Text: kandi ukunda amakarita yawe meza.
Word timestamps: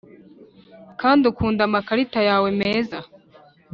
kandi 1.01 1.21
ukunda 1.31 1.61
amakarita 1.65 2.19
yawe 2.29 2.49
meza. 2.59 2.97